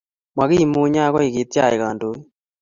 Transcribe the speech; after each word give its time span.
Makimunye 0.37 0.99
akoi 1.07 1.35
kityach 1.35 1.75
kandoik 1.81 2.21